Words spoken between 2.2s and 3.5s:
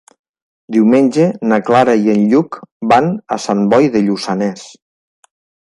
Lluc van a